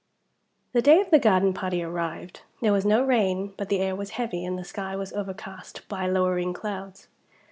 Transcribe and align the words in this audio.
THE 0.73 0.81
day 0.81 0.99
of 0.99 1.11
the 1.11 1.19
garden 1.19 1.53
party 1.53 1.83
arrived. 1.83 2.41
There 2.59 2.73
was 2.73 2.87
no 2.87 3.03
rain; 3.05 3.53
but 3.55 3.69
the 3.69 3.77
air 3.77 3.95
was 3.95 4.09
heavy, 4.17 4.43
and 4.43 4.57
the 4.57 4.63
sky 4.65 4.95
was 4.95 5.13
overcast 5.13 5.87
by 5.87 6.07
lowering 6.07 6.53
clouds. 6.53 7.07